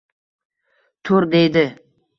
[1.11, 1.69] Tur!— deydi.—